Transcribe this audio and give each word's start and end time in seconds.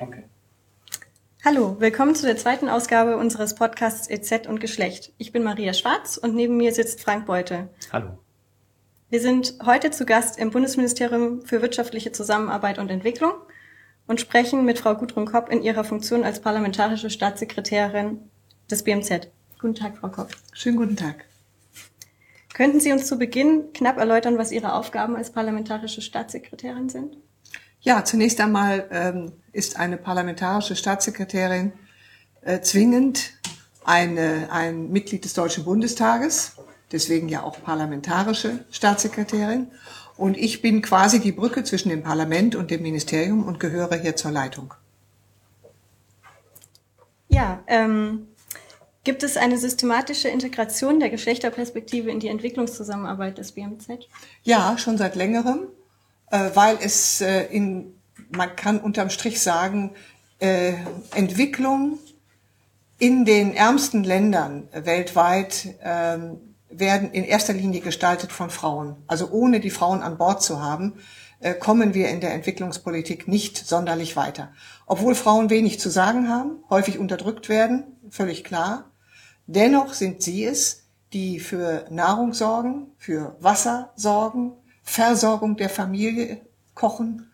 Okay. 0.00 0.24
Hallo, 1.44 1.76
willkommen 1.78 2.14
zu 2.14 2.24
der 2.24 2.38
zweiten 2.38 2.70
Ausgabe 2.70 3.18
unseres 3.18 3.54
Podcasts 3.54 4.08
EZ 4.08 4.46
und 4.46 4.58
Geschlecht. 4.58 5.12
Ich 5.18 5.30
bin 5.30 5.42
Maria 5.42 5.74
Schwarz 5.74 6.16
und 6.16 6.34
neben 6.34 6.56
mir 6.56 6.72
sitzt 6.72 7.02
Frank 7.02 7.26
Beute. 7.26 7.68
Hallo. 7.92 8.18
Wir 9.10 9.20
sind 9.20 9.56
heute 9.62 9.90
zu 9.90 10.06
Gast 10.06 10.38
im 10.38 10.52
Bundesministerium 10.52 11.42
für 11.42 11.60
wirtschaftliche 11.60 12.12
Zusammenarbeit 12.12 12.78
und 12.78 12.90
Entwicklung 12.90 13.32
und 14.06 14.22
sprechen 14.22 14.64
mit 14.64 14.78
Frau 14.78 14.94
Gudrun 14.94 15.26
Kopp 15.26 15.50
in 15.50 15.62
ihrer 15.62 15.84
Funktion 15.84 16.24
als 16.24 16.40
parlamentarische 16.40 17.10
Staatssekretärin 17.10 18.20
des 18.70 18.82
BMZ. 18.82 19.28
Guten 19.60 19.74
Tag, 19.74 19.98
Frau 19.98 20.08
Kopp. 20.08 20.30
Schönen 20.54 20.78
guten 20.78 20.96
Tag. 20.96 21.26
Könnten 22.54 22.80
Sie 22.80 22.92
uns 22.92 23.06
zu 23.06 23.18
Beginn 23.18 23.74
knapp 23.74 23.98
erläutern, 23.98 24.38
was 24.38 24.50
Ihre 24.50 24.72
Aufgaben 24.72 25.14
als 25.14 25.30
parlamentarische 25.30 26.00
Staatssekretärin 26.00 26.88
sind? 26.88 27.18
Ja, 27.82 28.04
zunächst 28.04 28.40
einmal 28.40 28.86
ähm, 28.90 29.32
ist 29.52 29.78
eine 29.78 29.96
parlamentarische 29.96 30.76
Staatssekretärin 30.76 31.72
äh, 32.42 32.60
zwingend 32.60 33.32
eine, 33.84 34.48
ein 34.50 34.90
Mitglied 34.90 35.24
des 35.24 35.32
Deutschen 35.32 35.64
Bundestages, 35.64 36.56
deswegen 36.92 37.28
ja 37.28 37.42
auch 37.42 37.62
parlamentarische 37.62 38.64
Staatssekretärin. 38.70 39.68
Und 40.16 40.36
ich 40.36 40.60
bin 40.60 40.82
quasi 40.82 41.20
die 41.20 41.32
Brücke 41.32 41.64
zwischen 41.64 41.88
dem 41.88 42.02
Parlament 42.02 42.54
und 42.54 42.70
dem 42.70 42.82
Ministerium 42.82 43.44
und 43.44 43.58
gehöre 43.58 43.96
hier 43.96 44.16
zur 44.16 44.30
Leitung. 44.30 44.74
Ja, 47.28 47.62
ähm, 47.66 48.26
gibt 49.04 49.22
es 49.22 49.38
eine 49.38 49.56
systematische 49.56 50.28
Integration 50.28 51.00
der 51.00 51.08
Geschlechterperspektive 51.08 52.10
in 52.10 52.20
die 52.20 52.28
Entwicklungszusammenarbeit 52.28 53.38
des 53.38 53.52
BMZ? 53.52 54.06
Ja, 54.42 54.76
schon 54.76 54.98
seit 54.98 55.14
längerem 55.14 55.68
äh, 56.30 56.50
weil 56.54 56.78
es 56.80 57.20
äh, 57.20 57.44
in, 57.44 57.94
man 58.30 58.56
kann 58.56 58.80
unterm 58.80 59.10
Strich 59.10 59.40
sagen, 59.40 59.92
äh, 60.38 60.74
Entwicklung 61.14 61.98
in 62.98 63.24
den 63.24 63.54
ärmsten 63.54 64.04
Ländern 64.04 64.68
weltweit 64.72 65.74
ähm, 65.82 66.38
werden 66.68 67.10
in 67.12 67.24
erster 67.24 67.52
Linie 67.52 67.80
gestaltet 67.80 68.32
von 68.32 68.50
Frauen. 68.50 68.96
Also 69.06 69.30
ohne 69.30 69.60
die 69.60 69.70
Frauen 69.70 70.02
an 70.02 70.18
Bord 70.18 70.42
zu 70.42 70.62
haben, 70.62 70.94
äh, 71.40 71.54
kommen 71.54 71.94
wir 71.94 72.10
in 72.10 72.20
der 72.20 72.32
Entwicklungspolitik 72.34 73.26
nicht 73.26 73.56
sonderlich 73.56 74.16
weiter. 74.16 74.52
Obwohl 74.86 75.14
Frauen 75.14 75.50
wenig 75.50 75.80
zu 75.80 75.88
sagen 75.88 76.28
haben, 76.28 76.62
häufig 76.68 76.98
unterdrückt 76.98 77.48
werden, 77.48 77.96
völlig 78.10 78.44
klar. 78.44 78.90
Dennoch 79.46 79.94
sind 79.94 80.22
sie 80.22 80.44
es, 80.44 80.84
die 81.12 81.40
für 81.40 81.86
Nahrung 81.90 82.34
sorgen, 82.34 82.92
für 82.98 83.36
Wasser 83.40 83.92
sorgen, 83.96 84.52
Versorgung 84.90 85.56
der 85.56 85.68
Familie, 85.68 86.40
Kochen, 86.74 87.30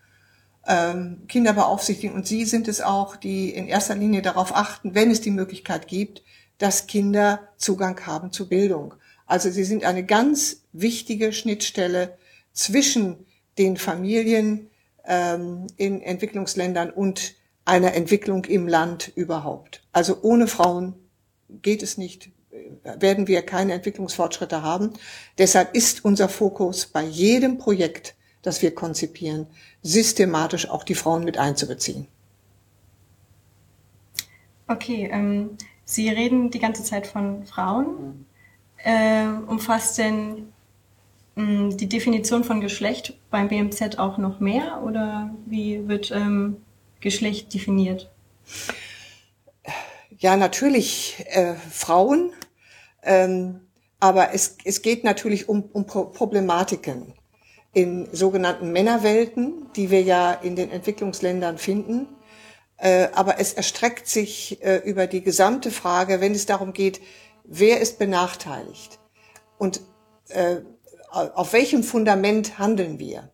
ähm, 0.67 1.23
Kinder 1.27 1.55
beaufsichtigen. 1.55 2.15
Und 2.15 2.27
Sie 2.27 2.45
sind 2.45 2.69
es 2.69 2.83
auch, 2.83 3.17
die 3.17 3.49
in 3.49 3.67
erster 3.67 3.95
Linie 3.95 4.21
darauf 4.21 4.55
achten, 4.55 4.95
wenn 4.95 5.11
es 5.11 5.23
die 5.23 5.31
Möglichkeit 5.31 5.89
gibt, 5.89 6.23
dass 6.59 6.87
Kinder 6.87 7.41
Zugang 7.57 7.99
haben 8.05 8.31
zu 8.31 8.51
Bildung. 8.51 8.93
Also 9.25 9.51
Sie 9.51 9.65
sind 9.65 9.85
eine 9.85 10.05
ganz 10.05 10.65
wichtige 10.75 11.33
Schnittstelle 11.33 12.19
zwischen 12.53 13.25
den 13.57 13.79
Familien 13.79 14.69
ähm, 15.07 15.67
in 15.79 16.03
Entwicklungsländern 16.03 16.91
und 16.91 17.37
einer 17.65 17.95
Entwicklung 17.95 18.45
im 18.45 18.69
Land 18.69 19.11
überhaupt. 19.15 19.83
Also 19.93 20.19
ohne 20.21 20.47
Frauen 20.47 20.93
geht 21.49 21.83
es 21.83 21.97
nicht, 21.97 22.29
werden 22.85 23.27
wir 23.27 23.43
keine 23.43 23.73
Entwicklungsfortschritte 23.73 24.63
haben. 24.63 24.93
Deshalb 25.39 25.75
ist 25.75 26.05
unser 26.05 26.29
Fokus 26.29 26.87
bei 26.87 27.03
jedem 27.03 27.59
Projekt, 27.59 28.15
das 28.43 28.63
wir 28.63 28.75
konzipieren, 28.75 29.47
systematisch 29.83 30.69
auch 30.71 30.85
die 30.85 30.95
Frauen 30.95 31.25
mit 31.25 31.39
einzubeziehen. 31.39 32.07
Okay, 34.69 35.09
ähm, 35.13 35.57
Sie 35.85 36.09
reden 36.09 36.51
die 36.51 36.59
ganze 36.59 36.83
Zeit 36.83 37.07
von 37.07 37.47
Frauen. 37.47 38.27
Äh, 38.79 39.27
umfasst 39.47 39.99
denn 39.99 40.53
mh, 41.37 41.47
hm, 41.47 41.77
die 41.77 41.89
Definition 41.89 42.45
von 42.45 42.61
Geschlecht 42.61 43.15
beim 43.31 43.49
BMZ 43.49 43.99
auch 43.99 44.19
noch 44.19 44.41
mehr 44.41 44.83
oder 44.85 45.31
wie 45.47 45.87
wird 45.89 46.11
ähm, 46.11 46.59
Geschlecht 47.01 47.55
definiert? 47.55 48.11
Ja, 50.19 50.37
natürlich 50.37 51.25
äh, 51.29 51.55
Frauen 51.55 52.33
ähm, 53.07 53.61
aber 53.99 54.35
es, 54.35 54.59
es 54.65 54.83
geht 54.83 55.05
natürlich 55.05 55.49
um, 55.49 55.63
um 55.73 55.87
Problematiken 55.87 57.15
in 57.73 58.09
sogenannten 58.13 58.73
Männerwelten, 58.73 59.71
die 59.75 59.91
wir 59.91 60.03
ja 60.03 60.33
in 60.33 60.57
den 60.57 60.71
Entwicklungsländern 60.71 61.59
finden. 61.59 62.09
Äh, 62.79 63.09
aber 63.15 63.41
es 63.41 63.55
erstreckt 63.55 64.07
sich 64.07 64.63
äh, 64.63 64.77
über 64.85 65.07
die 65.07 65.23
gesamte 65.23 65.71
Frage, 65.71 66.21
wenn 66.21 66.33
es 66.33 66.47
darum 66.47 66.73
geht, 66.73 67.01
wer 67.45 67.81
ist 67.81 67.99
benachteiligt 67.99 68.99
und 69.59 69.81
äh, 70.29 70.57
auf 71.11 71.53
welchem 71.53 71.83
Fundament 71.83 72.59
handeln 72.59 72.99
wir. 72.99 73.31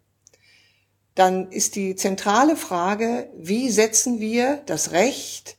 Dann 1.14 1.50
ist 1.50 1.74
die 1.74 1.96
zentrale 1.96 2.56
Frage, 2.56 3.30
wie 3.36 3.70
setzen 3.70 4.20
wir 4.20 4.62
das 4.66 4.92
Recht 4.92 5.56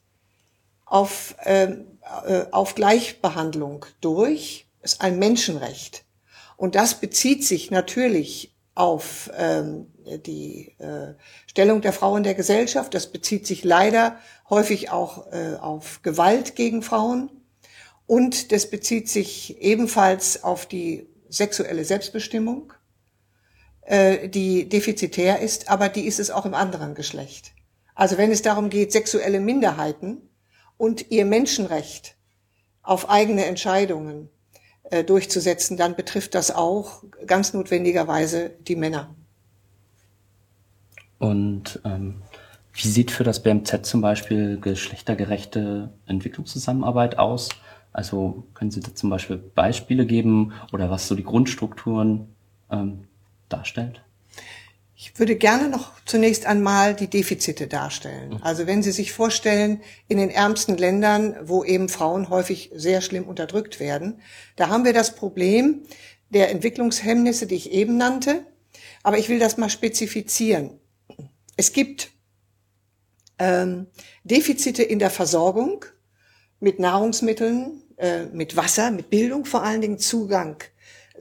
auf 0.85 1.35
ähm, 1.44 1.72
äh, 1.72 1.93
auf 2.52 2.75
Gleichbehandlung 2.75 3.86
durch, 4.02 4.68
ist 4.81 5.02
ein 5.02 5.19
Menschenrecht. 5.19 6.06
Und 6.58 6.75
das 6.75 7.00
bezieht 7.00 7.44
sich 7.44 7.72
natürlich 7.72 8.56
auf 8.75 9.30
ähm, 9.38 9.88
die 10.25 10.75
äh, 10.80 11.13
Stellung 11.47 11.81
der 11.81 11.94
Frau 11.94 12.18
in 12.18 12.24
der 12.24 12.34
Gesellschaft. 12.34 12.94
Das 12.94 13.12
bezieht 13.12 13.46
sich 13.47 13.63
leider 13.63 14.18
häufig 14.50 14.90
auch 14.90 15.31
äh, 15.31 15.56
auf 15.56 16.02
Gewalt 16.02 16.56
gegen 16.56 16.81
Frauen. 16.81 17.30
Und 18.06 18.52
das 18.52 18.69
bezieht 18.69 19.09
sich 19.09 19.62
ebenfalls 19.62 20.44
auf 20.44 20.66
die 20.66 21.08
sexuelle 21.30 21.86
Selbstbestimmung, 21.86 22.74
äh, 23.81 24.28
die 24.28 24.68
defizitär 24.68 25.40
ist, 25.40 25.69
aber 25.69 25.90
die 25.90 26.06
ist 26.06 26.19
es 26.19 26.31
auch 26.31 26.46
im 26.46 26.53
anderen 26.53 26.96
Geschlecht. 26.96 27.53
Also 27.96 28.18
wenn 28.18 28.31
es 28.31 28.42
darum 28.42 28.69
geht, 28.69 28.92
sexuelle 28.92 29.40
Minderheiten 29.40 30.30
und 30.78 31.12
ihr 31.12 31.26
Menschenrecht 31.26 32.16
auf 32.82 33.10
eigene 33.10 33.46
Entscheidungen 33.46 34.30
äh, 34.84 35.04
durchzusetzen, 35.04 35.78
dann 35.78 35.96
betrifft 35.96 36.36
das 36.36 36.52
auch 36.52 37.04
ganz 37.26 37.54
notwendigerweise 37.54 38.52
die 38.68 38.76
Männer. 38.76 39.16
Und 41.20 41.80
ähm, 41.86 42.22
wie 42.74 42.88
sieht 42.88 43.12
für 43.12 43.24
das 43.24 43.42
BMZ 43.42 43.86
zum 43.86 44.02
Beispiel 44.02 44.60
geschlechtergerechte 44.60 45.90
Entwicklungszusammenarbeit 46.06 47.18
aus? 47.18 47.50
Also 47.94 48.44
können 48.54 48.72
Sie 48.72 48.82
da 48.82 48.94
zum 48.94 49.10
Beispiel 49.10 49.38
Beispiele 49.38 50.06
geben 50.06 50.54
oder 50.74 50.90
was 50.90 51.08
so 51.08 51.16
die 51.16 51.24
Grundstrukturen 51.24 52.28
ähm, 52.70 53.06
darstellt? 53.48 54.03
Ich 55.06 55.19
würde 55.19 55.36
gerne 55.36 55.68
noch 55.68 55.91
zunächst 56.06 56.46
einmal 56.46 56.96
die 56.96 57.09
Defizite 57.09 57.68
darstellen. 57.68 58.36
Mhm. 58.36 58.40
Also 58.41 58.68
wenn 58.68 58.81
Sie 58.81 58.94
sich 58.94 59.12
vorstellen, 59.12 59.81
in 60.08 60.18
den 60.18 60.30
ärmsten 60.30 60.78
Ländern, 60.78 61.36
wo 61.44 61.66
eben 61.66 61.90
Frauen 61.90 62.30
häufig 62.30 62.72
sehr 62.74 63.02
schlimm 63.02 63.25
unterdrückt 63.25 63.81
werden, 63.81 64.22
da 64.56 64.69
haben 64.69 64.86
wir 64.86 64.94
das 64.94 65.16
Problem 65.16 65.84
der 66.30 66.52
Entwicklungshemmnisse, 66.52 67.47
die 67.47 67.56
ich 67.56 67.74
eben 67.74 67.97
nannte. 67.97 68.46
Aber 69.03 69.18
ich 69.18 69.28
will 69.28 69.40
das 69.40 69.58
mal 69.58 69.69
spezifizieren. 69.69 70.80
Es 71.58 71.74
gibt 71.74 72.12
ähm, 73.40 73.88
Defizite 74.24 74.84
in 74.84 75.00
der 75.00 75.09
Versorgung 75.09 75.84
mit 76.62 76.80
Nahrungsmitteln, 76.80 77.84
äh, 77.97 78.24
mit 78.28 78.56
Wasser, 78.56 78.90
mit 78.90 79.09
Bildung, 79.09 79.44
vor 79.44 79.63
allen 79.63 79.81
Dingen 79.81 80.00
Zugang 80.00 80.63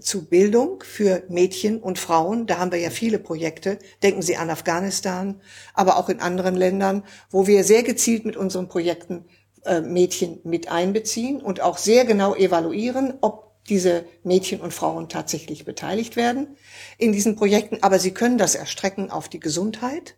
zu 0.00 0.26
Bildung 0.28 0.82
für 0.82 1.22
Mädchen 1.28 1.80
und 1.80 1.98
Frauen. 1.98 2.46
Da 2.46 2.58
haben 2.58 2.72
wir 2.72 2.78
ja 2.78 2.90
viele 2.90 3.18
Projekte. 3.18 3.78
Denken 4.02 4.22
Sie 4.22 4.36
an 4.36 4.50
Afghanistan, 4.50 5.40
aber 5.74 5.98
auch 5.98 6.08
in 6.08 6.20
anderen 6.20 6.56
Ländern, 6.56 7.04
wo 7.30 7.46
wir 7.46 7.64
sehr 7.64 7.82
gezielt 7.82 8.24
mit 8.24 8.36
unseren 8.36 8.68
Projekten 8.68 9.26
äh, 9.64 9.80
Mädchen 9.80 10.40
mit 10.44 10.70
einbeziehen 10.70 11.40
und 11.40 11.60
auch 11.60 11.78
sehr 11.78 12.04
genau 12.04 12.34
evaluieren, 12.34 13.14
ob 13.20 13.52
diese 13.68 14.04
Mädchen 14.24 14.60
und 14.60 14.74
Frauen 14.74 15.08
tatsächlich 15.08 15.64
beteiligt 15.64 16.16
werden 16.16 16.56
in 16.98 17.12
diesen 17.12 17.36
Projekten. 17.36 17.78
Aber 17.82 17.98
sie 17.98 18.12
können 18.12 18.38
das 18.38 18.54
erstrecken 18.54 19.10
auf 19.10 19.28
die 19.28 19.40
Gesundheit 19.40 20.16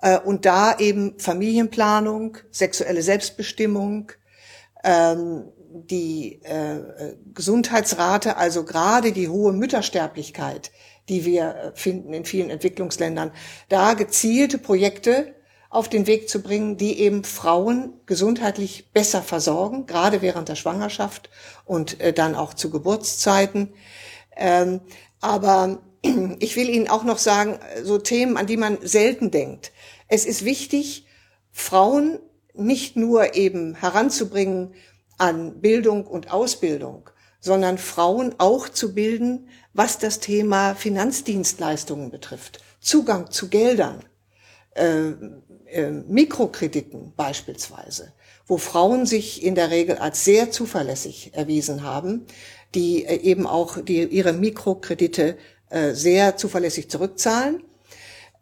äh, 0.00 0.18
und 0.18 0.46
da 0.46 0.78
eben 0.78 1.18
Familienplanung, 1.18 2.38
sexuelle 2.50 3.02
Selbstbestimmung, 3.02 4.12
ähm, 4.82 5.52
die 5.74 6.40
äh, 6.44 7.16
Gesundheitsrate, 7.34 8.36
also 8.36 8.64
gerade 8.64 9.10
die 9.10 9.28
hohe 9.28 9.52
Müttersterblichkeit, 9.52 10.70
die 11.08 11.24
wir 11.24 11.54
äh, 11.54 11.72
finden 11.74 12.14
in 12.14 12.24
vielen 12.24 12.48
Entwicklungsländern, 12.48 13.32
da 13.68 13.94
gezielte 13.94 14.58
Projekte 14.58 15.34
auf 15.70 15.88
den 15.88 16.06
Weg 16.06 16.28
zu 16.28 16.40
bringen, 16.40 16.76
die 16.76 17.00
eben 17.00 17.24
Frauen 17.24 17.94
gesundheitlich 18.06 18.92
besser 18.92 19.20
versorgen, 19.20 19.86
gerade 19.86 20.22
während 20.22 20.48
der 20.48 20.54
Schwangerschaft 20.54 21.28
und 21.64 22.00
äh, 22.00 22.12
dann 22.12 22.36
auch 22.36 22.54
zu 22.54 22.70
Geburtszeiten. 22.70 23.74
Ähm, 24.36 24.80
aber 25.20 25.80
ich 26.38 26.54
will 26.54 26.68
Ihnen 26.68 26.88
auch 26.88 27.02
noch 27.02 27.18
sagen, 27.18 27.58
so 27.82 27.98
Themen, 27.98 28.36
an 28.36 28.46
die 28.46 28.56
man 28.56 28.78
selten 28.82 29.32
denkt. 29.32 29.72
Es 30.06 30.24
ist 30.24 30.44
wichtig, 30.44 31.06
Frauen 31.50 32.20
nicht 32.54 32.94
nur 32.96 33.34
eben 33.34 33.74
heranzubringen 33.74 34.74
an 35.18 35.60
Bildung 35.60 36.06
und 36.06 36.30
Ausbildung, 36.30 37.10
sondern 37.40 37.78
Frauen 37.78 38.34
auch 38.38 38.68
zu 38.68 38.94
bilden, 38.94 39.48
was 39.72 39.98
das 39.98 40.20
Thema 40.20 40.74
Finanzdienstleistungen 40.74 42.10
betrifft. 42.10 42.60
Zugang 42.80 43.30
zu 43.30 43.48
Geldern, 43.48 44.04
äh, 44.74 45.12
äh, 45.66 45.90
Mikrokrediten 45.90 47.12
beispielsweise, 47.16 48.12
wo 48.46 48.58
Frauen 48.58 49.06
sich 49.06 49.42
in 49.42 49.54
der 49.54 49.70
Regel 49.70 49.98
als 49.98 50.24
sehr 50.24 50.50
zuverlässig 50.50 51.32
erwiesen 51.34 51.82
haben, 51.82 52.26
die 52.74 53.04
äh, 53.04 53.16
eben 53.20 53.46
auch 53.46 53.78
die, 53.82 54.04
ihre 54.04 54.32
Mikrokredite 54.32 55.36
äh, 55.70 55.92
sehr 55.94 56.36
zuverlässig 56.36 56.90
zurückzahlen. 56.90 57.62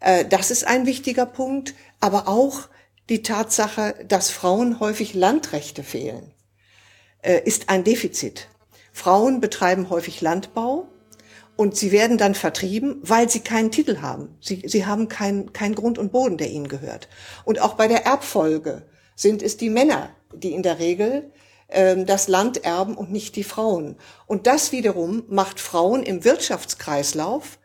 Äh, 0.01 0.25
das 0.25 0.51
ist 0.51 0.67
ein 0.67 0.87
wichtiger 0.87 1.27
Punkt, 1.27 1.75
aber 2.01 2.29
auch 2.29 2.69
die 3.09 3.23
Tatsache, 3.23 3.95
dass 4.09 4.31
Frauen 4.31 4.81
häufig 4.81 5.15
Landrechte 5.15 5.83
fehlen, 5.83 6.32
ist 7.23 7.69
ein 7.69 7.85
Defizit. 7.85 8.49
Frauen 8.93 9.41
betreiben 9.41 9.91
häufig 9.91 10.21
Landbau 10.21 10.89
und 11.57 11.77
sie 11.77 11.93
werden 11.93 12.19
dann 12.19 12.35
vertrieben, 12.35 13.01
weil 13.03 13.29
sie 13.29 13.41
keinen 13.41 13.71
Titel 13.71 14.01
haben. 14.01 14.37
Sie, 14.41 14.63
sie 14.67 14.87
haben 14.87 15.09
keinen 15.09 15.53
kein 15.53 15.75
Grund 15.75 15.99
und 15.99 16.13
Boden, 16.13 16.39
der 16.39 16.51
ihnen 16.51 16.69
gehört. 16.69 17.09
Und 17.45 17.61
auch 17.61 17.75
bei 17.75 17.89
der 17.89 18.05
Erbfolge 18.05 18.83
sind 19.15 19.43
es 19.43 19.57
die 19.57 19.71
Männer, 19.71 20.11
die 20.35 20.53
in 20.53 20.63
der 20.63 20.79
Regel 20.79 21.31
äh, 21.69 22.05
das 22.05 22.29
Land 22.29 22.65
erben 22.65 22.97
und 22.97 23.13
nicht 23.13 23.37
die 23.37 23.45
Frauen. 23.45 23.97
Und 24.27 24.47
das 24.47 24.73
wiederum 24.73 25.25
macht 25.29 25.61
Frauen 25.61 26.03
im 26.03 26.25
Wirtschaftskreislauf 26.25 27.59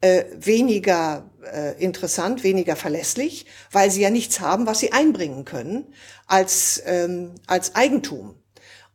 äh, 0.00 0.24
weniger 0.36 1.30
äh, 1.52 1.82
interessant, 1.82 2.44
weniger 2.44 2.76
verlässlich, 2.76 3.46
weil 3.72 3.90
sie 3.90 4.02
ja 4.02 4.10
nichts 4.10 4.40
haben, 4.40 4.66
was 4.66 4.80
sie 4.80 4.92
einbringen 4.92 5.44
können 5.44 5.86
als, 6.26 6.82
ähm, 6.86 7.34
als 7.46 7.74
Eigentum. 7.74 8.34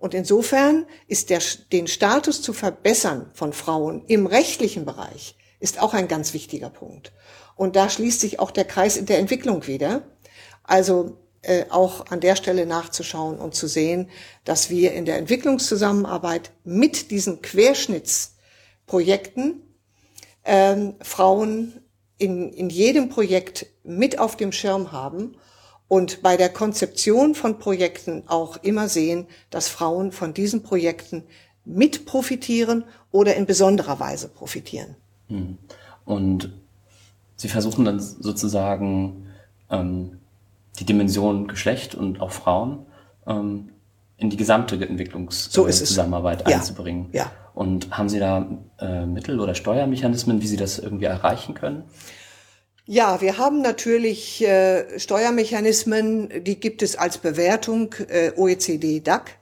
Und 0.03 0.13
insofern 0.13 0.85
ist 1.07 1.29
der, 1.29 1.39
den 1.71 1.87
Status 1.87 2.41
zu 2.41 2.51
verbessern 2.51 3.31
von 3.33 3.53
Frauen 3.53 4.03
im 4.07 4.25
rechtlichen 4.25 4.83
Bereich 4.83 5.37
ist 5.61 5.81
auch 5.81 5.93
ein 5.93 6.09
ganz 6.09 6.33
wichtiger 6.33 6.69
Punkt. 6.69 7.13
Und 7.55 7.77
da 7.77 7.89
schließt 7.89 8.19
sich 8.19 8.41
auch 8.41 8.51
der 8.51 8.65
Kreis 8.65 8.97
in 8.97 9.05
der 9.05 9.19
Entwicklung 9.19 9.65
wieder. 9.65 10.01
Also 10.61 11.19
äh, 11.41 11.67
auch 11.69 12.07
an 12.07 12.19
der 12.19 12.35
Stelle 12.35 12.65
nachzuschauen 12.65 13.37
und 13.37 13.55
zu 13.55 13.67
sehen, 13.67 14.09
dass 14.43 14.69
wir 14.69 14.91
in 14.91 15.05
der 15.05 15.19
Entwicklungszusammenarbeit 15.19 16.51
mit 16.65 17.09
diesen 17.09 17.41
Querschnittsprojekten 17.41 19.61
ähm, 20.43 20.95
Frauen 21.01 21.79
in, 22.17 22.51
in 22.51 22.69
jedem 22.69 23.07
Projekt 23.07 23.67
mit 23.85 24.19
auf 24.19 24.35
dem 24.35 24.51
Schirm 24.51 24.91
haben 24.91 25.37
und 25.87 26.21
bei 26.21 26.37
der 26.37 26.49
Konzeption 26.49 27.35
von 27.35 27.59
Projekten 27.59 28.23
auch 28.27 28.57
immer 28.63 28.89
sehen, 28.89 29.27
dass 29.49 29.67
Frauen 29.67 30.11
von 30.11 30.33
diesen 30.33 30.63
Projekten 30.63 31.23
mit 31.65 32.05
profitieren 32.05 32.83
oder 33.11 33.35
in 33.35 33.45
besonderer 33.45 33.99
Weise 33.99 34.27
profitieren. 34.27 34.95
Hm. 35.27 35.57
Und 36.05 36.51
Sie 37.35 37.49
versuchen 37.49 37.83
dann 37.83 37.99
sozusagen 37.99 39.27
ähm, 39.69 40.19
die 40.79 40.85
Dimension 40.85 41.47
Geschlecht 41.47 41.95
und 41.95 42.21
auch 42.21 42.31
Frauen 42.31 42.85
ähm, 43.27 43.69
in 44.17 44.29
die 44.29 44.37
gesamte 44.37 44.75
Entwicklungszusammenarbeit 44.75 46.47
so 46.47 46.53
einzubringen. 46.53 47.09
Ja. 47.11 47.31
Und 47.53 47.95
haben 47.97 48.09
Sie 48.09 48.19
da 48.19 48.47
äh, 48.79 49.05
Mittel 49.05 49.39
oder 49.39 49.55
Steuermechanismen, 49.55 50.41
wie 50.41 50.47
Sie 50.47 50.57
das 50.57 50.79
irgendwie 50.79 51.05
erreichen 51.05 51.53
können? 51.53 51.83
Ja, 52.85 53.21
wir 53.21 53.37
haben 53.37 53.61
natürlich 53.61 54.43
äh, 54.43 54.99
Steuermechanismen, 54.99 56.43
die 56.43 56.59
gibt 56.59 56.81
es 56.81 56.97
als 56.97 57.17
Bewertung 57.17 57.95
äh, 58.09 58.33
OECD 58.35 58.99
DAC. 58.99 59.37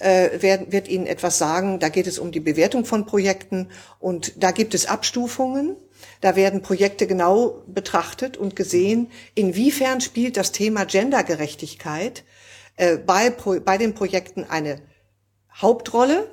Äh, 0.00 0.40
wird, 0.40 0.72
wird 0.72 0.88
Ihnen 0.88 1.06
etwas 1.06 1.36
sagen, 1.36 1.80
da 1.80 1.90
geht 1.90 2.06
es 2.06 2.18
um 2.18 2.32
die 2.32 2.40
Bewertung 2.40 2.86
von 2.86 3.04
Projekten 3.04 3.68
und 3.98 4.42
da 4.42 4.52
gibt 4.52 4.72
es 4.72 4.86
Abstufungen. 4.86 5.76
Da 6.22 6.34
werden 6.34 6.62
Projekte 6.62 7.06
genau 7.06 7.62
betrachtet 7.66 8.38
und 8.38 8.56
gesehen, 8.56 9.10
inwiefern 9.34 10.00
spielt 10.00 10.38
das 10.38 10.52
Thema 10.52 10.84
Gendergerechtigkeit 10.84 12.24
äh, 12.76 12.96
bei, 12.96 13.28
bei 13.30 13.76
den 13.76 13.94
Projekten 13.94 14.44
eine 14.44 14.80
Hauptrolle. 15.54 16.30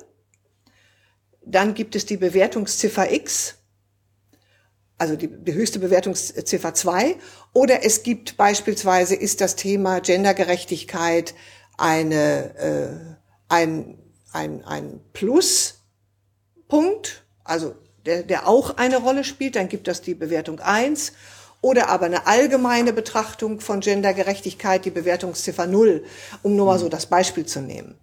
Dann 1.44 1.74
gibt 1.74 1.96
es 1.96 2.06
die 2.06 2.16
Bewertungsziffer 2.16 3.12
X, 3.12 3.56
also 4.98 5.16
die, 5.16 5.28
die 5.28 5.54
höchste 5.54 5.78
Bewertungsziffer 5.78 6.74
2. 6.74 7.16
Oder 7.52 7.84
es 7.84 8.02
gibt 8.02 8.36
beispielsweise, 8.36 9.14
ist 9.14 9.40
das 9.40 9.56
Thema 9.56 10.00
Gendergerechtigkeit 10.00 11.34
eine, 11.76 12.56
äh, 12.56 12.88
ein, 13.48 13.98
ein, 14.32 14.64
ein 14.64 15.00
Pluspunkt, 15.12 15.76
also 17.44 17.74
der, 18.06 18.22
der 18.22 18.48
auch 18.48 18.76
eine 18.76 18.98
Rolle 18.98 19.24
spielt, 19.24 19.56
dann 19.56 19.68
gibt 19.68 19.88
das 19.88 20.00
die 20.00 20.14
Bewertung 20.14 20.60
1. 20.60 21.12
Oder 21.62 21.88
aber 21.88 22.06
eine 22.06 22.26
allgemeine 22.26 22.92
Betrachtung 22.92 23.60
von 23.60 23.80
Gendergerechtigkeit, 23.80 24.84
die 24.84 24.90
Bewertungsziffer 24.90 25.66
0, 25.66 26.04
um 26.42 26.54
nur 26.54 26.66
mal 26.66 26.78
so 26.78 26.88
das 26.88 27.06
Beispiel 27.06 27.46
zu 27.46 27.60
nehmen. 27.60 27.98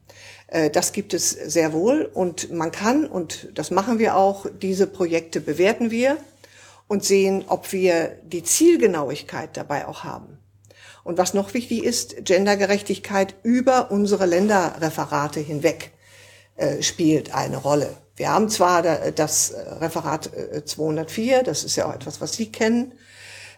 Äh, 0.48 0.70
das 0.70 0.92
gibt 0.92 1.14
es 1.14 1.30
sehr 1.30 1.72
wohl 1.74 2.10
und 2.14 2.52
man 2.52 2.72
kann, 2.72 3.06
und 3.06 3.50
das 3.54 3.72
machen 3.72 4.00
wir 4.00 4.16
auch, 4.16 4.46
diese 4.62 4.88
Projekte 4.88 5.40
bewerten 5.40 5.92
wir 5.92 6.18
und 6.94 7.04
sehen, 7.04 7.46
ob 7.48 7.72
wir 7.72 8.20
die 8.24 8.44
Zielgenauigkeit 8.44 9.58
dabei 9.58 9.88
auch 9.88 10.04
haben. 10.04 10.38
Und 11.04 11.18
was 11.18 11.34
noch 11.34 11.56
wichtig 11.56 11.84
ist, 11.84 12.24
Gendergerechtigkeit 12.24 13.34
über 13.42 13.90
unsere 13.90 14.28
Länderreferate 14.28 15.40
hinweg 15.40 15.92
äh, 16.56 16.84
spielt 16.84 17.34
eine 17.34 17.58
Rolle. 17.58 17.98
Wir 18.16 18.30
haben 18.30 18.48
zwar 18.48 18.84
das 18.84 19.56
Referat 19.82 20.30
204, 20.66 21.40
äh, 21.40 21.44
das 21.44 21.64
ist 21.64 21.76
ja 21.78 21.88
auch 21.88 21.96
etwas, 21.96 22.22
was 22.22 22.34
Sie 22.34 22.52
kennen, 22.52 22.94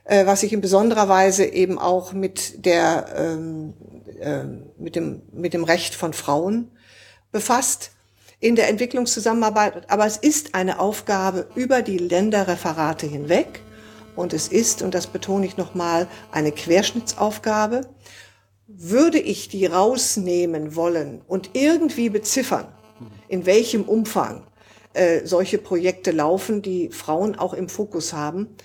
äh, 0.06 0.26
was 0.26 0.40
sich 0.40 0.54
in 0.54 0.62
besonderer 0.62 1.10
Weise 1.10 1.44
eben 1.44 1.78
auch 1.78 2.14
mit 2.14 2.66
der 2.66 3.08
ähm, 3.18 3.74
äh, 4.18 4.46
mit 4.82 4.96
dem 4.96 5.24
mit 5.34 5.54
dem 5.54 5.66
Recht 5.66 5.94
von 5.94 6.14
Frauen 6.14 6.72
befasst 7.34 7.92
in 8.46 8.56
der 8.56 8.70
Entwicklungszusammenarbeit, 8.70 9.90
aber 9.90 10.06
es 10.06 10.18
ist 10.18 10.54
eine 10.54 10.80
Aufgabe 10.80 11.48
über 11.56 11.82
die 11.82 11.98
Länderreferate 11.98 13.08
hinweg 13.08 13.62
und 14.16 14.34
es 14.34 14.48
ist, 14.48 14.84
und 14.84 14.94
das 14.94 15.08
betone 15.08 15.48
ich 15.48 15.58
nochmal, 15.58 16.08
eine 16.32 16.52
Querschnittsaufgabe. 16.52 17.88
Würde 18.68 19.18
ich 19.18 19.50
die 19.50 19.66
rausnehmen 19.66 20.76
wollen 20.76 21.24
und 21.28 21.52
irgendwie 21.54 22.10
beziffern, 22.10 22.68
in 23.28 23.48
welchem 23.48 23.82
Umfang 23.82 24.46
äh, 24.94 25.26
solche 25.26 25.58
Projekte 25.58 26.12
laufen, 26.12 26.62
die 26.62 26.90
Frauen 26.90 27.36
auch 27.36 27.56
im 27.56 27.68
Fokus 27.68 28.14
haben, 28.14 28.56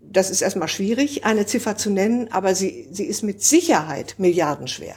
das 0.00 0.30
ist 0.30 0.40
erstmal 0.40 0.68
schwierig, 0.68 1.26
eine 1.26 1.44
Ziffer 1.44 1.76
zu 1.76 1.90
nennen, 1.90 2.32
aber 2.32 2.54
sie, 2.54 2.88
sie 2.90 3.04
ist 3.04 3.22
mit 3.22 3.42
Sicherheit 3.42 4.14
milliardenschwer. 4.16 4.96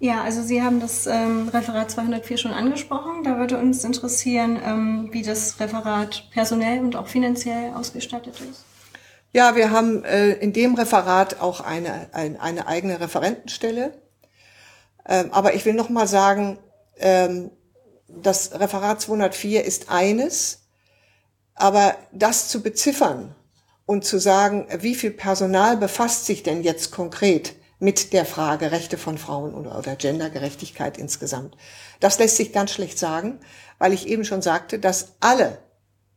Ja, 0.00 0.22
also 0.22 0.42
Sie 0.42 0.62
haben 0.62 0.78
das 0.78 1.06
ähm, 1.06 1.48
Referat 1.48 1.90
204 1.90 2.38
schon 2.38 2.52
angesprochen. 2.52 3.24
Da 3.24 3.36
würde 3.38 3.58
uns 3.58 3.82
interessieren, 3.82 4.60
ähm, 4.64 5.08
wie 5.10 5.22
das 5.22 5.58
Referat 5.58 6.28
personell 6.30 6.80
und 6.80 6.94
auch 6.94 7.08
finanziell 7.08 7.74
ausgestattet 7.74 8.40
ist. 8.40 8.64
Ja, 9.32 9.56
wir 9.56 9.72
haben 9.72 10.04
äh, 10.04 10.32
in 10.34 10.52
dem 10.52 10.74
Referat 10.74 11.40
auch 11.40 11.60
eine, 11.60 12.08
ein, 12.12 12.38
eine 12.38 12.68
eigene 12.68 13.00
Referentenstelle. 13.00 13.92
Ähm, 15.06 15.32
aber 15.32 15.54
ich 15.54 15.64
will 15.64 15.74
noch 15.74 15.88
mal 15.88 16.06
sagen, 16.06 16.58
ähm, 16.98 17.50
das 18.06 18.52
Referat 18.58 19.00
204 19.00 19.64
ist 19.64 19.90
eines, 19.90 20.62
aber 21.54 21.96
das 22.12 22.48
zu 22.48 22.62
beziffern 22.62 23.34
und 23.84 24.04
zu 24.04 24.18
sagen, 24.18 24.68
wie 24.80 24.94
viel 24.94 25.10
Personal 25.10 25.76
befasst 25.76 26.26
sich 26.26 26.42
denn 26.42 26.62
jetzt 26.62 26.92
konkret 26.92 27.54
mit 27.78 28.12
der 28.12 28.24
Frage 28.24 28.72
Rechte 28.72 28.98
von 28.98 29.18
Frauen 29.18 29.54
oder, 29.54 29.78
oder 29.78 29.96
Gendergerechtigkeit 29.96 30.98
insgesamt. 30.98 31.56
Das 32.00 32.18
lässt 32.18 32.36
sich 32.36 32.52
ganz 32.52 32.72
schlecht 32.72 32.98
sagen, 32.98 33.38
weil 33.78 33.92
ich 33.92 34.08
eben 34.08 34.24
schon 34.24 34.42
sagte, 34.42 34.78
dass 34.78 35.14
alle 35.20 35.58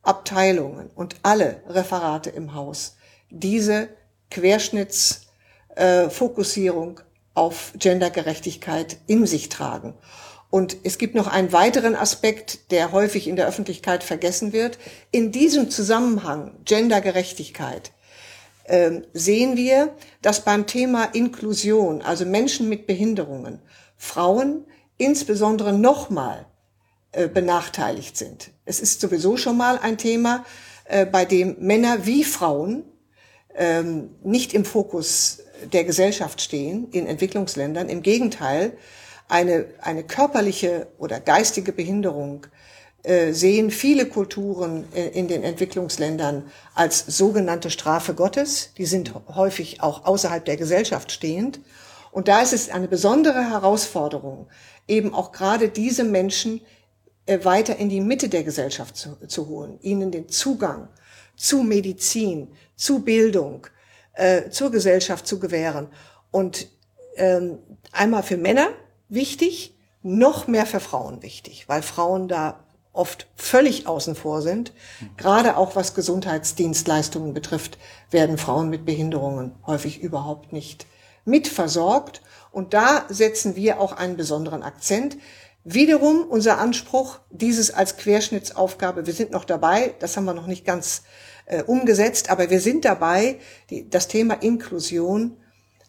Abteilungen 0.01 0.89
und 0.95 1.17
alle 1.23 1.61
Referate 1.67 2.29
im 2.31 2.55
Haus 2.55 2.95
diese 3.29 3.89
Querschnittsfokussierung 4.31 6.99
äh, 6.99 7.03
auf 7.33 7.73
Gendergerechtigkeit 7.75 8.97
in 9.07 9.25
sich 9.25 9.49
tragen. 9.49 9.95
Und 10.49 10.75
es 10.83 10.97
gibt 10.97 11.15
noch 11.15 11.27
einen 11.27 11.53
weiteren 11.53 11.95
Aspekt, 11.95 12.71
der 12.71 12.91
häufig 12.91 13.27
in 13.27 13.37
der 13.37 13.47
Öffentlichkeit 13.47 14.03
vergessen 14.03 14.51
wird. 14.51 14.77
In 15.11 15.31
diesem 15.31 15.69
Zusammenhang 15.69 16.57
Gendergerechtigkeit 16.65 17.93
sehen 19.13 19.57
wir, 19.57 19.95
dass 20.21 20.45
beim 20.45 20.65
Thema 20.65 21.05
Inklusion, 21.05 22.01
also 22.01 22.25
Menschen 22.25 22.69
mit 22.69 22.87
Behinderungen, 22.87 23.59
Frauen 23.97 24.65
insbesondere 24.97 25.73
nochmal 25.73 26.45
äh, 27.11 27.27
benachteiligt 27.27 28.15
sind. 28.15 28.51
Es 28.65 28.79
ist 28.79 29.01
sowieso 29.01 29.35
schon 29.35 29.57
mal 29.57 29.77
ein 29.79 29.97
Thema, 29.97 30.45
äh, 30.85 31.05
bei 31.05 31.25
dem 31.25 31.57
Männer 31.59 32.05
wie 32.05 32.23
Frauen 32.23 32.83
ähm, 33.55 34.11
nicht 34.23 34.53
im 34.53 34.63
Fokus 34.63 35.43
der 35.73 35.83
Gesellschaft 35.83 36.39
stehen 36.39 36.89
in 36.91 37.07
Entwicklungsländern. 37.07 37.89
Im 37.89 38.01
Gegenteil, 38.01 38.77
eine, 39.27 39.65
eine 39.81 40.03
körperliche 40.03 40.87
oder 40.97 41.19
geistige 41.19 41.71
Behinderung 41.73 42.47
sehen 43.03 43.71
viele 43.71 44.05
Kulturen 44.05 44.85
in 44.93 45.27
den 45.27 45.43
Entwicklungsländern 45.43 46.51
als 46.75 47.05
sogenannte 47.05 47.71
Strafe 47.71 48.13
Gottes. 48.13 48.71
Die 48.77 48.85
sind 48.85 49.13
häufig 49.27 49.81
auch 49.81 50.05
außerhalb 50.05 50.45
der 50.45 50.57
Gesellschaft 50.57 51.11
stehend. 51.11 51.59
Und 52.11 52.27
da 52.27 52.41
ist 52.41 52.53
es 52.53 52.69
eine 52.69 52.87
besondere 52.87 53.49
Herausforderung, 53.49 54.47
eben 54.87 55.13
auch 55.13 55.31
gerade 55.31 55.69
diese 55.69 56.03
Menschen 56.03 56.61
äh, 57.25 57.43
weiter 57.43 57.77
in 57.77 57.89
die 57.89 58.01
Mitte 58.01 58.29
der 58.29 58.43
Gesellschaft 58.43 58.97
zu, 58.97 59.15
zu 59.27 59.47
holen, 59.47 59.79
ihnen 59.81 60.11
den 60.11 60.27
Zugang 60.29 60.89
zu 61.35 61.63
Medizin, 61.63 62.49
zu 62.75 62.99
Bildung, 63.03 63.67
äh, 64.13 64.49
zur 64.49 64.71
Gesellschaft 64.71 65.25
zu 65.25 65.39
gewähren. 65.39 65.87
Und 66.31 66.67
ähm, 67.15 67.59
einmal 67.91 68.23
für 68.23 68.37
Männer 68.37 68.69
wichtig, 69.07 69.77
noch 70.03 70.47
mehr 70.47 70.65
für 70.65 70.79
Frauen 70.79 71.21
wichtig, 71.21 71.69
weil 71.69 71.81
Frauen 71.81 72.27
da 72.27 72.63
oft 72.93 73.27
völlig 73.35 73.87
außen 73.87 74.15
vor 74.15 74.41
sind. 74.41 74.73
Gerade 75.17 75.57
auch 75.57 75.75
was 75.75 75.93
Gesundheitsdienstleistungen 75.93 77.33
betrifft, 77.33 77.77
werden 78.09 78.37
Frauen 78.37 78.69
mit 78.69 78.85
Behinderungen 78.85 79.55
häufig 79.65 80.01
überhaupt 80.01 80.51
nicht 80.51 80.85
mitversorgt. 81.25 82.21
Und 82.51 82.73
da 82.73 83.05
setzen 83.07 83.55
wir 83.55 83.79
auch 83.79 83.93
einen 83.93 84.17
besonderen 84.17 84.63
Akzent. 84.63 85.17
Wiederum 85.63 86.25
unser 86.27 86.57
Anspruch, 86.57 87.19
dieses 87.29 87.71
als 87.71 87.97
Querschnittsaufgabe, 87.97 89.05
wir 89.05 89.13
sind 89.13 89.31
noch 89.31 89.45
dabei, 89.45 89.93
das 89.99 90.17
haben 90.17 90.25
wir 90.25 90.33
noch 90.33 90.47
nicht 90.47 90.65
ganz 90.65 91.03
äh, 91.45 91.61
umgesetzt, 91.63 92.29
aber 92.29 92.49
wir 92.49 92.59
sind 92.59 92.83
dabei, 92.83 93.39
die, 93.69 93.87
das 93.89 94.07
Thema 94.07 94.33
Inklusion 94.41 95.37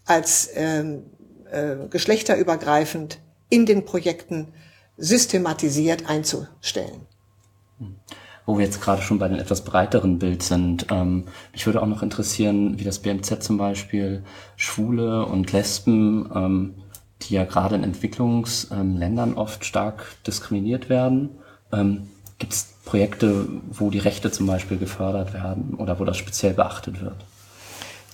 als 0.05 0.51
ähm, 0.55 1.11
äh, 1.51 1.89
geschlechterübergreifend 1.89 3.21
in 3.49 3.65
den 3.67 3.85
Projekten 3.85 4.53
systematisiert 5.03 6.09
einzustellen. 6.09 7.07
Wo 8.47 8.57
wir 8.57 8.65
jetzt 8.65 8.81
gerade 8.81 9.03
schon 9.03 9.19
bei 9.19 9.27
einem 9.27 9.41
etwas 9.41 9.65
breiteren 9.65 10.21
Bild 10.21 10.43
sind, 10.45 10.87
ähm, 10.91 11.27
mich 11.53 11.67
würde 11.67 11.83
auch 11.83 11.87
noch 11.87 12.03
interessieren, 12.03 12.79
wie 12.79 12.85
das 12.85 13.01
BMZ 13.01 13.43
zum 13.43 13.59
Beispiel 13.59 14.23
Schwule 14.57 15.27
und 15.27 15.53
Lesben, 15.53 16.31
ähm, 16.35 16.75
die 17.23 17.35
ja 17.35 17.45
gerade 17.45 17.75
in 17.75 17.85
Entwicklungsländern 17.85 19.31
ähm, 19.31 19.37
oft 19.37 19.65
stark 19.65 20.05
diskriminiert 20.25 20.89
werden, 20.89 21.31
ähm, 21.73 22.09
gibt 22.39 22.53
es 22.53 22.75
Projekte, 22.85 23.47
wo 23.71 23.91
die 23.91 23.99
Rechte 23.99 24.31
zum 24.31 24.47
Beispiel 24.47 24.79
gefördert 24.79 25.35
werden 25.35 25.75
oder 25.75 25.99
wo 25.99 26.05
das 26.05 26.17
speziell 26.17 26.55
beachtet 26.55 27.01
wird? 27.01 27.25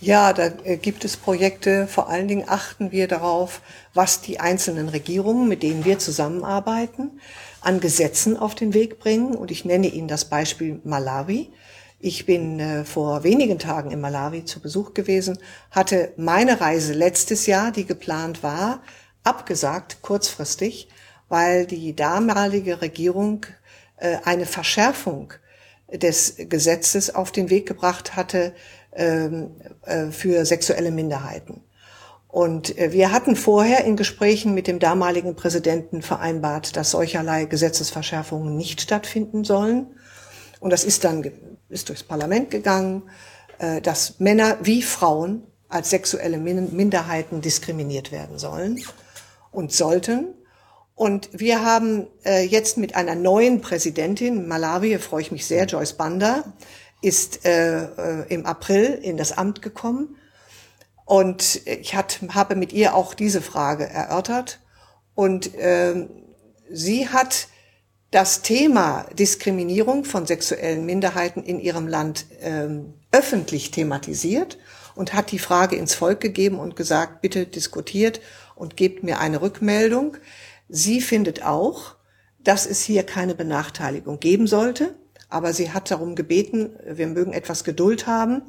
Ja, 0.00 0.32
da 0.32 0.52
äh, 0.64 0.76
gibt 0.76 1.04
es 1.04 1.16
Projekte. 1.16 1.88
Vor 1.88 2.08
allen 2.08 2.28
Dingen 2.28 2.48
achten 2.48 2.92
wir 2.92 3.08
darauf, 3.08 3.60
was 3.94 4.20
die 4.20 4.38
einzelnen 4.38 4.88
Regierungen, 4.88 5.48
mit 5.48 5.62
denen 5.64 5.84
wir 5.84 5.98
zusammenarbeiten, 5.98 7.20
an 7.60 7.80
Gesetzen 7.80 8.36
auf 8.36 8.54
den 8.54 8.74
Weg 8.74 9.00
bringen. 9.00 9.34
Und 9.34 9.50
ich 9.50 9.64
nenne 9.64 9.88
Ihnen 9.88 10.06
das 10.06 10.26
Beispiel 10.26 10.80
Malawi. 10.84 11.50
Ich 11.98 12.26
bin 12.26 12.60
äh, 12.60 12.84
vor 12.84 13.24
wenigen 13.24 13.58
Tagen 13.58 13.90
in 13.90 14.00
Malawi 14.00 14.44
zu 14.44 14.60
Besuch 14.60 14.94
gewesen, 14.94 15.38
hatte 15.72 16.12
meine 16.16 16.60
Reise 16.60 16.92
letztes 16.92 17.46
Jahr, 17.46 17.72
die 17.72 17.86
geplant 17.86 18.44
war, 18.44 18.82
abgesagt, 19.24 20.00
kurzfristig, 20.00 20.88
weil 21.28 21.66
die 21.66 21.96
damalige 21.96 22.82
Regierung 22.82 23.46
äh, 23.96 24.18
eine 24.24 24.46
Verschärfung 24.46 25.32
des 25.92 26.36
Gesetzes 26.38 27.14
auf 27.14 27.32
den 27.32 27.50
Weg 27.50 27.66
gebracht 27.66 28.14
hatte, 28.14 28.54
für 28.90 30.44
sexuelle 30.44 30.90
Minderheiten. 30.90 31.62
Und 32.28 32.76
äh, 32.78 32.92
wir 32.92 33.10
hatten 33.10 33.36
vorher 33.36 33.84
in 33.84 33.96
Gesprächen 33.96 34.54
mit 34.54 34.66
dem 34.66 34.78
damaligen 34.78 35.34
Präsidenten 35.34 36.02
vereinbart, 36.02 36.76
dass 36.76 36.90
solcherlei 36.90 37.46
Gesetzesverschärfungen 37.46 38.56
nicht 38.56 38.82
stattfinden 38.82 39.44
sollen. 39.44 39.86
Und 40.60 40.70
das 40.70 40.84
ist 40.84 41.04
dann 41.04 41.32
ist 41.70 41.88
durchs 41.88 42.04
Parlament 42.04 42.50
gegangen, 42.50 43.04
äh, 43.58 43.80
dass 43.80 44.20
Männer 44.20 44.58
wie 44.62 44.82
Frauen 44.82 45.42
als 45.68 45.90
sexuelle 45.90 46.38
Minderheiten 46.38 47.40
diskriminiert 47.40 48.10
werden 48.12 48.38
sollen 48.38 48.80
und 49.50 49.72
sollten. 49.72 50.34
Und 50.94 51.28
wir 51.32 51.62
haben 51.62 52.06
jetzt 52.24 52.78
mit 52.78 52.96
einer 52.96 53.14
neuen 53.14 53.60
Präsidentin, 53.60 54.48
Malawi, 54.48 54.98
freue 54.98 55.20
ich 55.20 55.30
mich 55.30 55.46
sehr, 55.46 55.66
Joyce 55.66 55.92
Banda, 55.92 56.42
ist 57.00 57.44
äh, 57.44 57.84
äh, 57.84 58.26
im 58.28 58.46
April 58.46 58.98
in 59.02 59.16
das 59.16 59.32
Amt 59.32 59.62
gekommen. 59.62 60.16
Und 61.04 61.66
ich 61.66 61.94
hat, 61.94 62.20
habe 62.30 62.54
mit 62.54 62.72
ihr 62.72 62.94
auch 62.94 63.14
diese 63.14 63.40
Frage 63.40 63.88
erörtert. 63.88 64.60
Und 65.14 65.54
äh, 65.54 66.06
sie 66.70 67.08
hat 67.08 67.48
das 68.10 68.42
Thema 68.42 69.06
Diskriminierung 69.18 70.04
von 70.04 70.26
sexuellen 70.26 70.86
Minderheiten 70.86 71.42
in 71.42 71.60
ihrem 71.60 71.86
Land 71.86 72.26
äh, 72.40 72.68
öffentlich 73.12 73.70
thematisiert 73.70 74.58
und 74.94 75.12
hat 75.14 75.30
die 75.30 75.38
Frage 75.38 75.76
ins 75.76 75.94
Volk 75.94 76.20
gegeben 76.20 76.58
und 76.58 76.76
gesagt, 76.76 77.20
bitte 77.20 77.46
diskutiert 77.46 78.20
und 78.54 78.76
gebt 78.76 79.02
mir 79.02 79.20
eine 79.20 79.40
Rückmeldung. 79.40 80.16
Sie 80.68 81.00
findet 81.00 81.42
auch, 81.42 81.96
dass 82.38 82.66
es 82.66 82.82
hier 82.82 83.04
keine 83.04 83.34
Benachteiligung 83.34 84.20
geben 84.20 84.46
sollte 84.46 84.94
aber 85.28 85.52
sie 85.52 85.72
hat 85.72 85.90
darum 85.90 86.14
gebeten, 86.14 86.70
wir 86.86 87.06
mögen 87.06 87.32
etwas 87.32 87.64
Geduld 87.64 88.06
haben. 88.06 88.42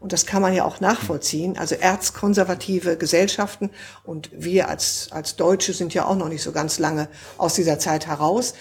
Und 0.00 0.12
das 0.12 0.26
kann 0.26 0.42
man 0.42 0.52
ja 0.52 0.64
auch 0.64 0.80
nachvollziehen. 0.80 1.56
Also 1.56 1.76
erzkonservative 1.76 2.96
Gesellschaften 2.96 3.70
und 4.02 4.30
wir 4.32 4.68
als, 4.68 5.08
als 5.12 5.36
Deutsche 5.36 5.72
sind 5.72 5.94
ja 5.94 6.06
auch 6.06 6.16
noch 6.16 6.28
nicht 6.28 6.42
so 6.42 6.50
ganz 6.52 6.78
lange 6.78 7.08
aus 7.38 7.54
dieser 7.54 7.78
Zeit 7.78 8.06
heraus. 8.06 8.54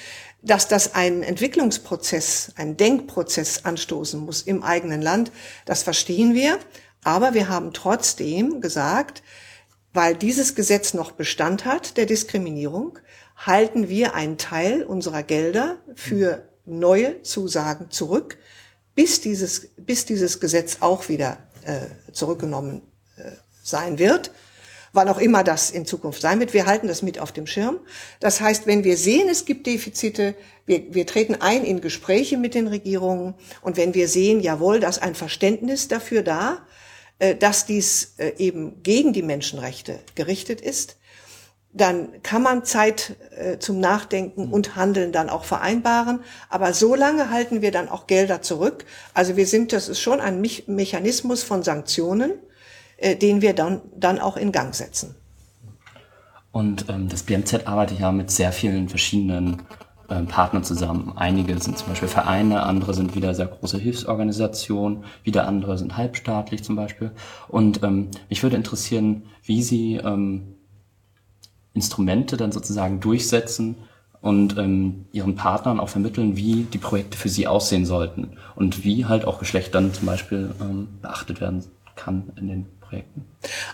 Dass 0.43 0.67
das 0.67 0.95
einen 0.95 1.23
Entwicklungsprozess, 1.23 2.53
einen 2.57 2.77
Denkprozess 2.77 3.63
anstoßen 3.65 4.19
muss 4.19 4.41
im 4.41 4.63
eigenen 4.63 5.01
Land, 5.01 5.31
das 5.65 5.83
verstehen 5.83 6.33
wir. 6.33 6.59
Aber 7.03 7.33
wir 7.33 7.47
haben 7.47 7.73
trotzdem 7.73 8.61
gesagt, 8.61 9.23
weil 9.93 10.15
dieses 10.15 10.55
Gesetz 10.55 10.93
noch 10.93 11.11
Bestand 11.11 11.65
hat 11.65 11.97
der 11.97 12.05
Diskriminierung, 12.05 12.99
halten 13.35 13.89
wir 13.89 14.13
einen 14.13 14.37
Teil 14.37 14.83
unserer 14.83 15.23
Gelder 15.23 15.77
für 15.95 16.50
neue 16.71 17.21
Zusagen 17.23 17.91
zurück, 17.91 18.37
bis 18.95 19.21
dieses, 19.21 19.69
bis 19.77 20.05
dieses 20.05 20.39
Gesetz 20.39 20.77
auch 20.79 21.09
wieder 21.09 21.37
äh, 21.65 21.87
zurückgenommen 22.11 22.81
äh, 23.17 23.31
sein 23.63 23.99
wird. 23.99 24.31
Wann 24.93 25.07
auch 25.07 25.19
immer 25.19 25.43
das 25.43 25.71
in 25.71 25.85
Zukunft 25.85 26.21
sein 26.21 26.41
wird, 26.41 26.53
wir 26.53 26.65
halten 26.65 26.87
das 26.87 27.01
mit 27.01 27.17
auf 27.17 27.31
dem 27.31 27.47
Schirm. 27.47 27.79
Das 28.19 28.41
heißt, 28.41 28.67
wenn 28.67 28.83
wir 28.83 28.97
sehen, 28.97 29.29
es 29.29 29.45
gibt 29.45 29.65
Defizite, 29.65 30.35
wir, 30.65 30.93
wir 30.93 31.07
treten 31.07 31.35
ein 31.35 31.63
in 31.63 31.79
Gespräche 31.79 32.37
mit 32.37 32.55
den 32.55 32.67
Regierungen 32.67 33.35
und 33.61 33.77
wenn 33.77 33.93
wir 33.93 34.09
sehen, 34.09 34.41
jawohl, 34.41 34.81
da 34.81 34.89
ist 34.89 35.01
ein 35.01 35.15
Verständnis 35.15 35.87
dafür 35.87 36.23
da, 36.23 36.65
äh, 37.19 37.35
dass 37.35 37.65
dies 37.65 38.15
äh, 38.17 38.33
eben 38.37 38.83
gegen 38.83 39.13
die 39.13 39.21
Menschenrechte 39.21 39.99
gerichtet 40.15 40.59
ist, 40.59 40.97
dann 41.73 42.21
kann 42.21 42.43
man 42.43 42.65
Zeit 42.65 43.15
äh, 43.35 43.57
zum 43.57 43.79
Nachdenken 43.79 44.47
mhm. 44.47 44.53
und 44.53 44.75
Handeln 44.75 45.11
dann 45.11 45.29
auch 45.29 45.45
vereinbaren. 45.45 46.19
Aber 46.49 46.73
so 46.73 46.95
lange 46.95 47.29
halten 47.29 47.61
wir 47.61 47.71
dann 47.71 47.87
auch 47.87 48.07
Gelder 48.07 48.41
zurück. 48.41 48.85
Also 49.13 49.37
wir 49.37 49.47
sind, 49.47 49.71
das 49.71 49.87
ist 49.87 49.99
schon 49.99 50.19
ein 50.19 50.41
Me 50.41 50.49
Mechanismus 50.67 51.43
von 51.43 51.63
Sanktionen, 51.63 52.33
äh, 52.97 53.15
den 53.15 53.41
wir 53.41 53.53
dann, 53.53 53.81
dann 53.95 54.19
auch 54.19 54.35
in 54.35 54.51
Gang 54.51 54.75
setzen. 54.75 55.15
Und 56.51 56.89
ähm, 56.89 57.07
das 57.07 57.23
BMZ 57.23 57.65
arbeitet 57.65 57.99
ja 57.99 58.11
mit 58.11 58.29
sehr 58.29 58.51
vielen 58.51 58.89
verschiedenen 58.89 59.61
ähm, 60.09 60.27
Partnern 60.27 60.65
zusammen. 60.65 61.13
Einige 61.15 61.57
sind 61.61 61.77
zum 61.77 61.87
Beispiel 61.87 62.09
Vereine, 62.09 62.63
andere 62.63 62.93
sind 62.93 63.15
wieder 63.15 63.33
sehr 63.33 63.47
große 63.47 63.77
Hilfsorganisationen, 63.77 65.05
wieder 65.23 65.47
andere 65.47 65.77
sind 65.77 65.95
halbstaatlich 65.95 66.65
zum 66.65 66.75
Beispiel. 66.75 67.11
Und 67.47 67.81
ähm, 67.83 68.09
mich 68.27 68.43
würde 68.43 68.57
interessieren, 68.57 69.23
wie 69.43 69.63
Sie 69.63 69.95
ähm, 69.95 70.55
Instrumente 71.73 72.37
dann 72.37 72.51
sozusagen 72.51 72.99
durchsetzen 72.99 73.75
und 74.21 74.57
ähm, 74.57 75.05
ihren 75.11 75.35
Partnern 75.35 75.79
auch 75.79 75.89
vermitteln, 75.89 76.37
wie 76.37 76.63
die 76.63 76.77
Projekte 76.77 77.17
für 77.17 77.29
sie 77.29 77.47
aussehen 77.47 77.85
sollten 77.85 78.37
und 78.55 78.83
wie 78.83 79.05
halt 79.05 79.25
auch 79.25 79.39
Geschlecht 79.39 79.73
dann 79.73 79.93
zum 79.93 80.05
Beispiel 80.05 80.51
ähm, 80.61 80.87
beachtet 81.01 81.41
werden 81.41 81.65
kann 81.95 82.31
in 82.35 82.47
den 82.47 82.65
Projekten. 82.79 83.25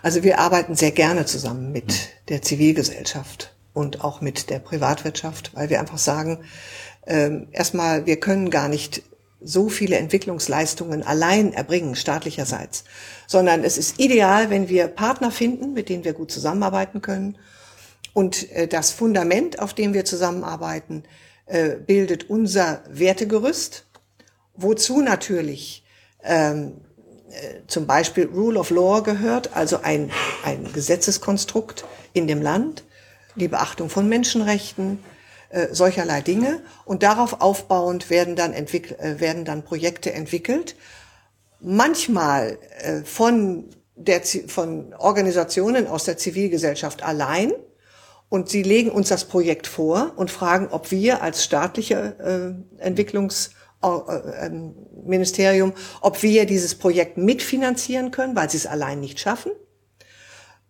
Also 0.04 0.24
wir 0.24 0.40
arbeiten 0.40 0.76
sehr 0.76 0.92
gerne 0.92 1.26
zusammen 1.26 1.72
mit 1.72 1.88
mhm. 1.88 1.94
der 2.30 2.42
Zivilgesellschaft 2.42 3.54
und 3.74 4.04
auch 4.04 4.22
mit 4.22 4.50
der 4.50 4.60
Privatwirtschaft, 4.60 5.52
weil 5.54 5.70
wir 5.70 5.80
einfach 5.80 5.98
sagen, 5.98 6.40
ähm, 7.06 7.48
erstmal, 7.52 8.06
wir 8.06 8.20
können 8.20 8.50
gar 8.50 8.70
nicht 8.70 9.04
so 9.42 9.70
viele 9.70 9.98
Entwicklungsleistungen 9.98 11.04
allein 11.04 11.54
erbringen, 11.54 11.96
staatlicherseits, 11.96 12.86
sondern 13.28 13.64
es 13.64 13.78
ist 13.78 14.00
ideal, 14.00 14.50
wenn 14.50 14.68
wir 14.68 14.88
Partner 14.88 15.30
finden, 15.30 15.74
mit 15.74 15.90
denen 15.90 16.06
wir 16.06 16.14
gut 16.14 16.32
zusammenarbeiten 16.32 17.02
können 17.02 17.38
und 18.18 18.52
äh, 18.52 18.68
das 18.68 18.94
Fundament, 18.94 19.60
auf 19.60 19.76
dem 19.76 19.94
wir 19.94 20.04
zusammenarbeiten, 20.04 21.04
äh, 21.46 21.76
bildet 21.76 22.32
unser 22.32 22.82
Wertegerüst, 22.90 23.86
wozu 24.56 25.02
natürlich 25.02 25.86
ähm, 26.24 26.82
zum 27.68 27.86
Beispiel 27.86 28.26
Rule 28.26 28.60
of 28.60 28.72
Law 28.72 29.04
gehört, 29.04 29.56
also 29.56 29.82
ein, 29.84 30.10
ein 30.44 30.68
Gesetzeskonstrukt 30.74 31.86
in 32.14 32.26
dem 32.26 32.42
Land, 32.42 32.86
die 33.36 33.48
Beachtung 33.48 33.88
von 33.88 34.10
Menschenrechten, 34.10 34.98
äh, 35.50 35.68
solcherlei 35.72 36.22
Dinge. 36.22 36.64
Und 36.86 37.04
darauf 37.04 37.40
aufbauend 37.40 38.10
werden 38.10 38.36
dann, 38.36 38.52
entwick 38.52 39.00
äh, 39.00 39.20
werden 39.20 39.46
dann 39.46 39.62
Projekte 39.62 40.12
entwickelt. 40.12 40.76
Manchmal 41.60 42.58
äh, 42.80 43.04
von, 43.04 43.70
der, 43.96 44.24
von 44.24 44.96
Organisationen 44.96 45.86
aus 45.86 46.06
der 46.06 46.18
Zivilgesellschaft 46.18 47.04
allein. 47.04 47.54
Und 48.30 48.50
sie 48.50 48.64
legen 48.64 48.92
uns 48.92 49.10
das 49.10 49.26
Projekt 49.26 49.68
vor 49.68 50.14
und 50.18 50.32
fragen, 50.32 50.68
ob 50.70 50.92
wir 50.92 51.22
als 51.22 51.44
staatliche 51.44 52.58
äh, 52.80 52.84
Entwicklungs 52.84 53.52
äh, 53.84 54.46
ähm, 54.46 54.76
Ministerium, 55.06 55.74
ob 56.02 56.24
wir 56.24 56.46
dieses 56.46 56.76
Projekt 56.76 57.18
mitfinanzieren 57.18 58.12
können, 58.12 58.36
weil 58.36 58.50
sie 58.50 58.58
es 58.58 58.66
allein 58.66 59.00
nicht 59.00 59.20
schaffen. 59.20 59.52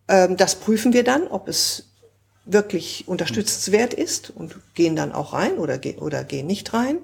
Ähm, 0.08 0.38
das 0.38 0.56
prüfen 0.56 0.94
wir 0.94 1.04
dann, 1.04 1.28
ob 1.28 1.48
es 1.48 1.94
wirklich 2.46 3.08
unterstützenswert 3.08 3.94
ist 3.94 4.30
und 4.30 4.58
gehen 4.76 4.96
dann 4.96 5.12
auch 5.12 5.34
rein 5.34 5.58
oder, 5.58 5.80
oder 6.00 6.24
gehen 6.24 6.48
nicht 6.48 6.74
rein. 6.74 7.00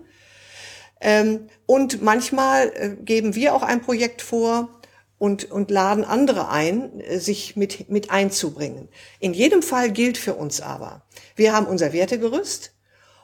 Ähm, 1.02 1.48
und 1.66 2.02
manchmal 2.02 2.72
äh, 2.76 2.90
geben 3.02 3.36
wir 3.36 3.56
auch 3.56 3.64
ein 3.64 3.82
Projekt 3.82 4.22
vor 4.22 4.70
und, 5.24 5.50
und 5.50 5.72
laden 5.72 6.03
andere 6.03 6.50
ein, 6.50 7.00
äh, 7.00 7.18
sich 7.18 7.56
mit, 7.56 7.89
mit 7.89 8.12
einzubringen. 8.12 8.89
In 9.22 9.34
jedem 9.34 9.62
Fall 9.62 9.89
gilt 9.89 10.18
für 10.18 10.34
uns 10.34 10.60
aber, 10.60 11.01
wir 11.38 11.53
haben 11.53 11.65
unser 11.65 11.94
Wertegerüst 11.94 12.74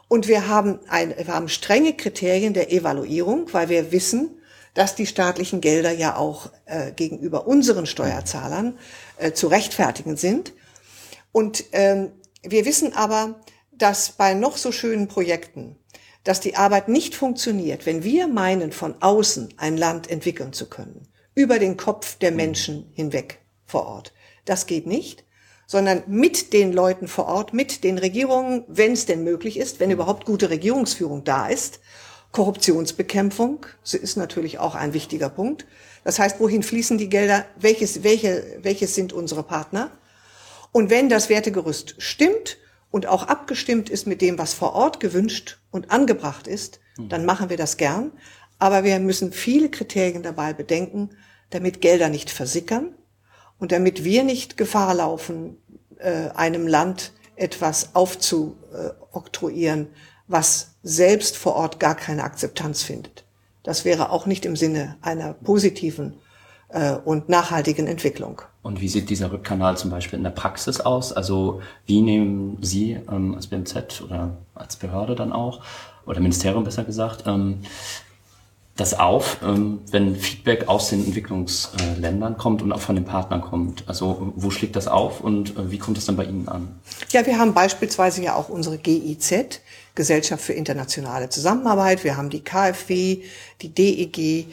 und 0.07 0.29
wir 0.29 0.47
haben, 0.47 0.79
ein, 0.87 1.13
wir 1.17 1.27
haben 1.27 1.49
strenge 1.49 1.91
Kriterien 1.91 2.53
der 2.53 2.71
Evaluierung, 2.71 3.51
weil 3.51 3.67
wir 3.67 3.91
wissen, 3.91 4.39
dass 4.75 4.95
die 4.95 5.07
staatlichen 5.07 5.59
Gelder 5.59 5.91
ja 5.91 6.15
auch 6.15 6.51
äh, 6.67 6.93
gegenüber 6.93 7.47
unseren 7.47 7.85
Steuerzahlern 7.85 8.79
äh, 9.17 9.33
zu 9.33 9.47
rechtfertigen 9.47 10.15
sind. 10.15 10.53
Und 11.33 11.65
ähm, 11.73 12.13
wir 12.43 12.63
wissen 12.63 12.93
aber, 12.93 13.41
dass 13.73 14.13
bei 14.13 14.35
noch 14.35 14.55
so 14.55 14.71
schönen 14.71 15.09
Projekten, 15.09 15.75
dass 16.23 16.39
die 16.39 16.55
Arbeit 16.55 16.87
nicht 16.87 17.13
funktioniert, 17.13 17.85
wenn 17.85 18.05
wir 18.05 18.29
meinen, 18.29 18.71
von 18.71 19.01
außen 19.01 19.55
ein 19.57 19.75
Land 19.75 20.09
entwickeln 20.09 20.53
zu 20.53 20.69
können, 20.69 21.08
über 21.39 21.57
den 21.57 21.77
Kopf 21.77 22.17
der 22.17 22.33
Menschen 22.33 22.91
hinweg 22.93 23.39
vor 23.65 23.87
Ort. 23.87 24.13
Das 24.43 24.65
geht 24.65 24.85
nicht, 24.85 25.23
sondern 25.67 26.03
mit 26.05 26.51
den 26.51 26.73
Leuten 26.73 27.07
vor 27.07 27.27
Ort, 27.27 27.53
mit 27.53 27.85
den 27.85 27.97
Regierungen, 27.97 28.65
wenn 28.67 28.91
es 28.91 29.05
denn 29.05 29.23
möglich 29.23 29.57
ist, 29.57 29.79
wenn 29.79 29.89
überhaupt 29.89 30.25
gute 30.25 30.49
Regierungsführung 30.49 31.23
da 31.23 31.47
ist. 31.47 31.79
Korruptionsbekämpfung 32.33 33.65
ist 33.83 34.17
natürlich 34.17 34.59
auch 34.59 34.75
ein 34.75 34.93
wichtiger 34.93 35.29
Punkt. 35.29 35.65
Das 36.03 36.19
heißt, 36.19 36.41
wohin 36.41 36.61
fließen 36.61 36.97
die 36.97 37.07
Gelder? 37.07 37.45
Welches, 37.57 38.03
welche, 38.03 38.59
welches 38.61 38.93
sind 38.93 39.13
unsere 39.13 39.43
Partner? 39.43 39.91
Und 40.73 40.89
wenn 40.89 41.07
das 41.07 41.29
Wertegerüst 41.29 41.95
stimmt 41.99 42.57
und 42.91 43.07
auch 43.07 43.23
abgestimmt 43.23 43.89
ist 43.89 44.07
mit 44.07 44.21
dem, 44.21 44.37
was 44.37 44.53
vor 44.53 44.73
Ort 44.73 44.99
gewünscht 44.99 45.57
und 45.71 45.89
angebracht 45.89 46.47
ist, 46.47 46.81
dann 46.97 47.23
machen 47.23 47.49
wir 47.49 47.55
das 47.55 47.77
gern. 47.77 48.11
Aber 48.57 48.83
wir 48.83 48.99
müssen 48.99 49.31
viele 49.31 49.69
Kriterien 49.69 50.21
dabei 50.21 50.51
bedenken, 50.51 51.11
damit 51.49 51.81
Gelder 51.81 52.09
nicht 52.09 52.29
versickern 52.29 52.93
und 53.57 53.71
damit 53.71 54.03
wir 54.03 54.23
nicht 54.23 54.57
Gefahr 54.57 54.93
laufen, 54.93 55.57
äh, 55.97 56.29
einem 56.29 56.67
Land 56.67 57.13
etwas 57.35 57.95
aufzuoktroyieren, 57.95 59.87
was 60.27 60.75
selbst 60.83 61.37
vor 61.37 61.55
Ort 61.55 61.79
gar 61.79 61.95
keine 61.95 62.23
Akzeptanz 62.23 62.83
findet. 62.83 63.25
Das 63.63 63.85
wäre 63.85 64.11
auch 64.11 64.25
nicht 64.25 64.45
im 64.45 64.55
Sinne 64.55 64.97
einer 65.01 65.33
positiven 65.33 66.15
äh, 66.69 66.93
und 66.93 67.29
nachhaltigen 67.29 67.87
Entwicklung. 67.87 68.41
Und 68.61 68.81
wie 68.81 68.87
sieht 68.87 69.09
dieser 69.09 69.31
Rückkanal 69.31 69.77
zum 69.77 69.89
Beispiel 69.89 70.17
in 70.17 70.23
der 70.23 70.31
Praxis 70.31 70.81
aus? 70.81 71.13
Also 71.13 71.61
wie 71.85 72.01
nehmen 72.01 72.57
Sie 72.61 72.93
ähm, 73.09 73.35
als 73.35 73.47
BMZ 73.47 74.01
oder 74.01 74.37
als 74.53 74.75
Behörde 74.75 75.15
dann 75.15 75.31
auch, 75.31 75.61
oder 76.05 76.19
Ministerium 76.19 76.63
besser 76.63 76.83
gesagt, 76.83 77.23
ähm, 77.25 77.59
das 78.79 78.97
auf, 78.97 79.37
ähm, 79.43 79.81
wenn 79.91 80.15
Feedback 80.15 80.67
aus 80.67 80.89
den 80.89 81.05
Entwicklungsländern 81.05 82.37
kommt 82.37 82.61
und 82.61 82.71
auch 82.71 82.79
von 82.79 82.95
den 82.95 83.05
Partnern 83.05 83.41
kommt? 83.41 83.83
Also 83.87 84.33
wo 84.35 84.51
schlägt 84.51 84.75
das 84.75 84.87
auf 84.87 85.21
und 85.21 85.57
äh, 85.57 85.71
wie 85.71 85.77
kommt 85.77 85.97
es 85.97 86.05
dann 86.05 86.15
bei 86.15 86.25
Ihnen 86.25 86.47
an? 86.47 86.79
Ja, 87.11 87.25
wir 87.25 87.37
haben 87.37 87.53
beispielsweise 87.53 88.23
ja 88.23 88.35
auch 88.35 88.49
unsere 88.49 88.77
GIZ, 88.77 89.61
Gesellschaft 89.95 90.43
für 90.43 90.53
internationale 90.53 91.29
Zusammenarbeit. 91.29 92.03
Wir 92.03 92.15
haben 92.15 92.29
die 92.29 92.43
KfW, 92.43 93.23
die 93.61 93.69
DEG, 93.69 94.47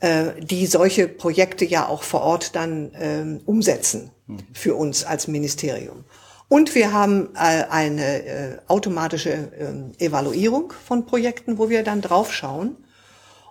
äh, 0.00 0.40
die 0.40 0.66
solche 0.66 1.08
Projekte 1.08 1.64
ja 1.64 1.88
auch 1.88 2.02
vor 2.02 2.20
Ort 2.22 2.54
dann 2.56 2.90
ähm, 2.94 3.40
umsetzen 3.46 4.10
für 4.52 4.74
uns 4.74 5.04
als 5.04 5.26
Ministerium. 5.26 6.04
Und 6.48 6.74
wir 6.74 6.92
haben 6.92 7.28
äh, 7.34 7.64
eine 7.70 8.60
automatische 8.66 9.30
äh, 9.30 10.04
Evaluierung 10.04 10.72
von 10.84 11.06
Projekten, 11.06 11.58
wo 11.58 11.70
wir 11.70 11.84
dann 11.84 12.00
draufschauen. 12.00 12.76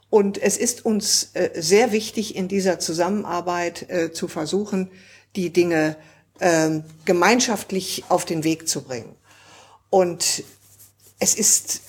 Und 0.10 0.42
es 0.42 0.58
ist 0.58 0.86
uns 0.86 1.32
äh, 1.34 1.50
sehr 1.56 1.92
wichtig, 1.92 2.36
in 2.36 2.48
dieser 2.48 2.80
Zusammenarbeit 2.80 3.90
äh, 3.90 4.12
zu 4.12 4.28
versuchen, 4.28 4.90
die 5.36 5.52
Dinge 5.52 5.96
äh, 6.40 6.80
gemeinschaftlich 7.06 8.06
auf 8.10 8.26
den 8.26 8.44
Weg 8.44 8.68
zu 8.68 8.82
bringen. 8.84 9.16
Und 9.90 10.44
es 11.20 11.36
ist 11.36 11.82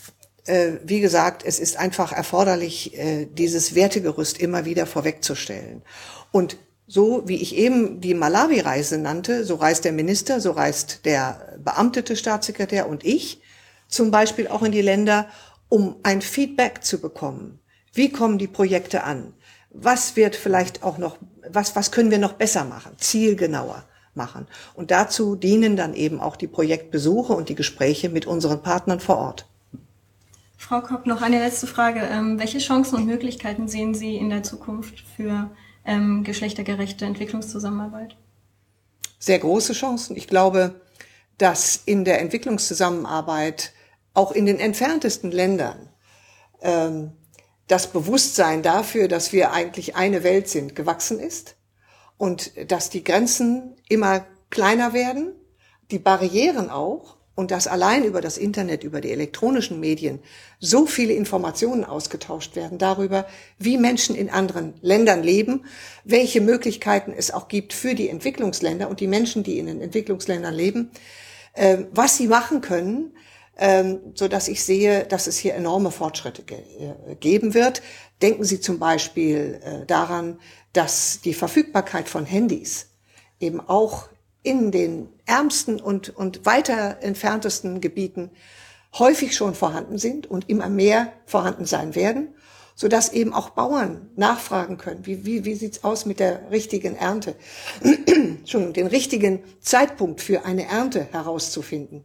äh, 0.44 0.72
wie 0.85 1.00
gesagt, 1.00 1.44
es 1.44 1.59
ist 1.59 1.76
einfach 1.76 2.12
erforderlich, 2.12 2.98
dieses 3.33 3.74
Wertegerüst 3.74 4.38
immer 4.38 4.64
wieder 4.64 4.87
vorwegzustellen. 4.87 5.83
Und 6.33 6.56
so 6.87 7.22
wie 7.28 7.37
ich 7.37 7.54
eben 7.54 8.00
die 8.00 8.14
Malawi-Reise 8.14 8.98
nannte, 8.98 9.44
so 9.44 9.54
reist 9.54 9.85
der 9.85 9.92
Minister, 9.92 10.40
so 10.40 10.50
reist 10.50 11.04
der 11.04 11.56
beamtete 11.62 12.16
Staatssekretär 12.16 12.88
und 12.88 13.04
ich 13.04 13.40
zum 13.87 14.11
Beispiel 14.11 14.48
auch 14.48 14.62
in 14.62 14.72
die 14.72 14.83
Länder, 14.83 15.28
um 15.68 15.96
ein 16.02 16.20
Feedback 16.20 16.83
zu 16.83 17.00
bekommen. 17.00 17.61
Wie 17.92 18.11
kommen 18.11 18.38
die 18.38 18.46
Projekte 18.46 19.05
an? 19.05 19.35
Was 19.70 20.16
wird 20.16 20.37
vielleicht 20.37 20.83
auch 20.83 20.98
noch, 20.98 21.16
was, 21.48 21.76
was 21.76 21.92
können 21.92 22.11
wir 22.11 22.18
noch 22.18 22.33
besser 22.35 22.64
machen? 22.64 22.92
Zielgenauer 22.98 23.85
machen. 24.14 24.46
Und 24.74 24.90
dazu 24.90 25.37
dienen 25.37 25.76
dann 25.76 25.94
eben 25.94 26.20
auch 26.20 26.37
die 26.37 26.48
Projektbesuche 26.48 27.33
und 27.33 27.48
die 27.48 27.55
Gespräche 27.55 28.09
mit 28.09 28.26
unseren 28.26 28.62
Partnern 28.62 29.00
vor 29.00 29.18
Ort. 29.18 29.46
Frau 30.57 30.83
Kopp, 30.83 31.07
noch 31.07 31.22
eine 31.22 31.38
letzte 31.38 31.66
Frage. 31.66 32.00
Ähm, 32.00 32.38
welche 32.38 32.59
Chancen 32.59 32.96
und 32.96 33.07
Möglichkeiten 33.07 33.66
sehen 33.66 33.94
Sie 33.94 34.16
in 34.16 34.29
der 34.29 34.42
Zukunft 34.42 35.03
für 35.16 35.50
ähm, 35.87 36.22
geschlechtergerechte 36.22 37.07
Entwicklungszusammenarbeit? 37.07 38.16
Sehr 39.18 39.38
große 39.38 39.72
Chancen. 39.72 40.16
Ich 40.16 40.26
glaube, 40.26 40.81
dass 41.38 41.76
in 41.87 42.05
der 42.05 42.20
Entwicklungszusammenarbeit 42.20 43.72
auch 44.12 44.33
in 44.33 44.44
den 44.44 44.59
entferntesten 44.59 45.31
Ländern 45.31 45.88
ähm, 46.61 47.12
das 47.70 47.92
Bewusstsein 47.92 48.62
dafür, 48.62 49.06
dass 49.06 49.33
wir 49.33 49.52
eigentlich 49.52 49.94
eine 49.94 50.24
Welt 50.24 50.48
sind, 50.48 50.74
gewachsen 50.74 51.20
ist 51.20 51.56
und 52.18 52.52
dass 52.70 52.90
die 52.90 53.04
Grenzen 53.04 53.76
immer 53.88 54.26
kleiner 54.50 54.92
werden, 54.92 55.33
die 55.92 56.00
Barrieren 56.00 56.68
auch 56.68 57.16
und 57.37 57.52
dass 57.52 57.68
allein 57.68 58.04
über 58.04 58.20
das 58.20 58.38
Internet, 58.38 58.83
über 58.83 59.00
die 59.00 59.12
elektronischen 59.12 59.78
Medien 59.78 60.18
so 60.59 60.85
viele 60.85 61.12
Informationen 61.12 61.85
ausgetauscht 61.85 62.56
werden 62.56 62.78
darüber, 62.78 63.26
wie 63.59 63.78
Menschen 63.78 64.16
in 64.16 64.30
anderen 64.30 64.74
Ländern 64.83 65.22
leben, 65.22 65.64
welche 66.04 66.40
Möglichkeiten 66.40 67.14
es 67.16 67.30
auch 67.30 67.46
gibt 67.46 67.72
für 67.72 67.94
die 67.94 68.09
Entwicklungsländer 68.09 68.90
und 68.90 68.98
die 68.98 69.06
Menschen, 69.06 69.44
die 69.44 69.59
in 69.59 69.66
den 69.66 69.80
Entwicklungsländern 69.80 70.54
leben, 70.54 70.90
äh, 71.54 71.78
was 71.92 72.16
sie 72.16 72.26
machen 72.26 72.61
können, 72.61 73.12
so 74.14 74.27
dass 74.27 74.49
ich 74.49 74.64
sehe, 74.64 75.05
dass 75.05 75.27
es 75.27 75.37
hier 75.37 75.55
enorme 75.55 75.90
Fortschritte 75.90 76.42
ge 76.42 76.59
äh, 76.59 77.14
geben 77.16 77.53
wird. 77.53 77.83
Denken 78.23 78.44
Sie 78.44 78.61
zum 78.61 78.79
Beispiel 78.79 79.61
äh, 79.62 79.87
daran, 79.87 80.38
dass 80.73 81.20
die 81.20 81.35
Verfügbarkeit 81.35 82.09
von 82.09 82.25
Handys 82.25 82.87
eben 83.38 83.61
auch 83.61 84.09
in 84.42 84.70
den 84.70 85.09
ärmsten 85.27 85.79
und, 85.79 86.09
und 86.16 86.46
weiter 86.46 86.99
entferntesten 87.03 87.83
Gebieten 87.83 88.31
häufig 88.99 89.37
schon 89.37 89.55
vorhanden 89.55 89.99
sind 89.99 90.27
und 90.27 90.49
immer 90.49 90.70
mehr 90.70 91.12
vorhanden 91.27 91.66
sein 91.66 91.94
werden, 91.94 92.35
so 92.75 92.88
dass 92.88 93.12
eben 93.12 93.35
auch 93.35 93.51
Bauern 93.51 94.09
nachfragen 94.16 94.79
können, 94.79 95.05
wie, 95.05 95.27
wie, 95.27 95.44
wie 95.44 95.55
sieht's 95.55 95.85
aus 95.85 96.07
mit 96.07 96.18
der 96.18 96.51
richtigen 96.51 96.96
Ernte, 96.96 97.37
schon 98.46 98.73
den 98.73 98.87
richtigen 98.87 99.44
Zeitpunkt 99.61 100.23
für 100.23 100.46
eine 100.46 100.66
Ernte 100.66 101.07
herauszufinden 101.12 102.05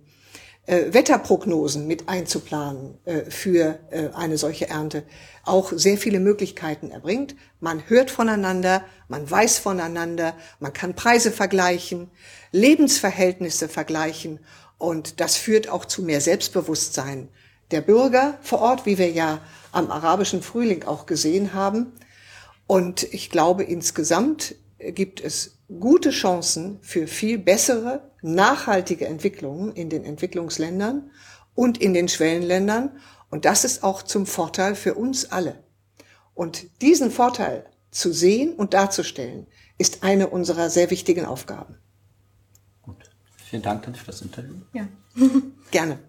äh, 0.66 0.94
Wetterprognosen 0.94 1.88
mit 1.88 2.10
einzuplanen 2.10 2.98
äh, 3.06 3.30
für 3.30 3.80
äh, 3.92 4.10
eine 4.14 4.38
solche 4.38 4.70
Ernte 4.70 5.04
auch 5.44 5.72
sehr 5.74 5.98
viele 5.98 6.20
Möglichkeiten 6.20 6.92
erbringt. 6.92 7.36
Man 7.60 7.88
hört 7.88 8.10
voneinander, 8.10 8.84
man 9.08 9.30
weiß 9.30 9.60
voneinander, 9.60 10.36
man 10.60 10.74
kann 10.74 10.96
Preise 10.96 11.32
vergleichen, 11.32 12.10
Lebensverhältnisse 12.52 13.70
vergleichen 13.70 14.40
und 14.78 15.20
das 15.20 15.38
führt 15.38 15.70
auch 15.70 15.86
zu 15.86 16.02
mehr 16.02 16.22
Selbstbewusstsein 16.22 17.30
der 17.72 17.82
Bürger 17.82 18.38
vor 18.42 18.60
Ort, 18.60 18.86
wie 18.86 18.98
wir 18.98 19.12
ja 19.12 19.42
am 19.72 19.92
arabischen 19.92 20.42
Frühling 20.42 20.84
auch 20.84 21.06
gesehen 21.06 21.54
haben. 21.54 21.94
Und 22.68 23.04
ich 23.14 23.30
glaube, 23.30 23.64
insgesamt 23.64 24.56
gibt 24.92 25.22
es 25.22 25.58
gute 25.80 26.12
Chancen 26.12 26.80
für 26.82 27.08
viel 27.08 27.38
bessere, 27.38 28.12
nachhaltige 28.22 29.08
Entwicklungen 29.08 29.74
in 29.74 29.90
den 29.90 30.04
Entwicklungsländern 30.04 31.12
und 31.54 31.78
in 31.80 31.94
den 31.94 32.08
Schwellenländern. 32.08 32.92
Und 33.30 33.46
das 33.46 33.66
ist 33.66 33.84
auch 33.84 34.04
zum 34.04 34.26
Vorteil 34.26 34.76
für 34.76 34.96
uns 34.96 35.32
alle. 35.32 35.64
Und 36.34 36.82
diesen 36.82 37.12
Vorteil 37.12 37.66
zu 37.92 38.12
sehen 38.12 38.54
und 38.54 38.74
darzustellen, 38.74 39.48
ist 39.78 40.04
eine 40.04 40.28
unserer 40.28 40.70
sehr 40.70 40.92
wichtigen 40.92 41.26
Aufgaben. 41.26 41.78
Gut. 42.82 43.10
Vielen 43.50 43.62
Dank 43.62 43.86
für 43.98 44.06
das 44.06 44.22
Interview. 44.22 44.56
Ja. 44.74 44.88
Gerne. 45.72 46.00